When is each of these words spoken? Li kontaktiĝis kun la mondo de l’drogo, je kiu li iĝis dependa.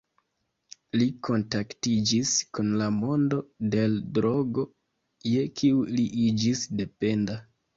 Li 0.99 1.05
kontaktiĝis 1.27 2.31
kun 2.57 2.71
la 2.81 2.87
mondo 2.97 3.41
de 3.75 3.85
l’drogo, 3.93 4.67
je 5.35 5.47
kiu 5.61 5.87
li 5.99 6.09
iĝis 6.27 6.67
dependa. 6.83 7.39